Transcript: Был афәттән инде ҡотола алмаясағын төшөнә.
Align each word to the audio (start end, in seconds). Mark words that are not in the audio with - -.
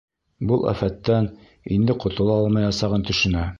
Был 0.51 0.63
афәттән 0.71 1.29
инде 1.77 1.99
ҡотола 2.07 2.41
алмаясағын 2.47 3.09
төшөнә. 3.13 3.49